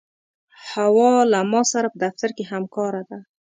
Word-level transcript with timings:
حوا 0.69 1.13
له 1.31 1.39
ما 1.51 1.61
سره 1.71 1.87
په 1.93 1.97
دفتر 2.05 2.29
کې 2.37 2.43
همکاره 2.51 3.01
ده. 3.09 3.19